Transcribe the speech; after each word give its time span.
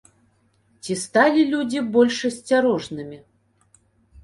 Ці 0.85 0.93
сталі 1.01 1.41
людзі 1.51 1.85
больш 1.97 2.17
асцярожнымі? 2.33 3.23